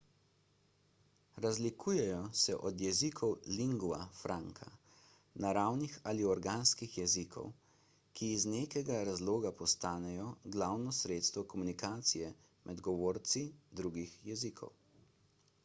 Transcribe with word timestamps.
razlikujejo 1.43 2.21
se 2.43 2.53
od 2.69 2.79
jezikov 2.83 3.33
lingua 3.57 3.99
franca 4.21 4.69
naravnih 5.45 5.97
ali 6.13 6.25
organskih 6.29 6.95
jezikov 7.01 7.51
ki 8.21 8.29
iz 8.37 8.47
nekega 8.55 8.97
razloga 9.11 9.51
postanejo 9.61 10.25
glavno 10.57 10.95
sredstvo 11.01 11.43
komunikacije 11.53 12.31
med 12.71 12.81
govorci 12.89 13.45
drugih 13.83 14.17
jezikov 14.31 14.75